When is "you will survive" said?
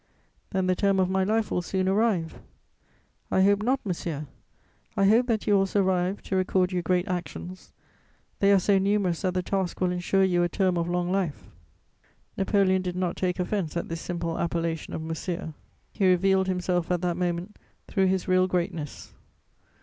5.45-6.23